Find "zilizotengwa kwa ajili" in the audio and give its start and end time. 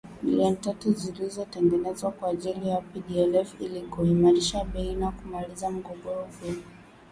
0.93-2.69